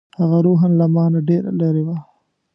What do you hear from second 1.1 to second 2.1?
نه ډېره لرې وه.